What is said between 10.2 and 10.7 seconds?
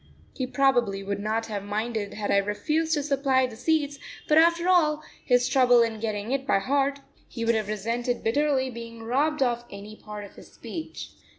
of his